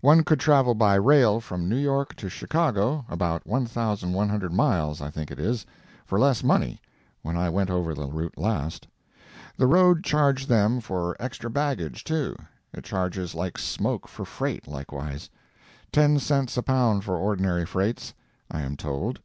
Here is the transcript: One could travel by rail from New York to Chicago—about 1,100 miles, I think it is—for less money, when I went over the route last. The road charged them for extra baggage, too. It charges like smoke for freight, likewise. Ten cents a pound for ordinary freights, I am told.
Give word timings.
One 0.00 0.24
could 0.24 0.40
travel 0.40 0.74
by 0.74 0.94
rail 0.94 1.38
from 1.38 1.68
New 1.68 1.76
York 1.76 2.14
to 2.14 2.30
Chicago—about 2.30 3.46
1,100 3.46 4.50
miles, 4.50 5.02
I 5.02 5.10
think 5.10 5.30
it 5.30 5.38
is—for 5.38 6.18
less 6.18 6.42
money, 6.42 6.80
when 7.20 7.36
I 7.36 7.50
went 7.50 7.68
over 7.68 7.92
the 7.92 8.06
route 8.06 8.38
last. 8.38 8.86
The 9.58 9.66
road 9.66 10.02
charged 10.02 10.48
them 10.48 10.80
for 10.80 11.14
extra 11.20 11.50
baggage, 11.50 12.04
too. 12.04 12.36
It 12.72 12.84
charges 12.84 13.34
like 13.34 13.58
smoke 13.58 14.08
for 14.08 14.24
freight, 14.24 14.66
likewise. 14.66 15.28
Ten 15.92 16.18
cents 16.20 16.56
a 16.56 16.62
pound 16.62 17.04
for 17.04 17.18
ordinary 17.18 17.66
freights, 17.66 18.14
I 18.50 18.62
am 18.62 18.78
told. 18.78 19.18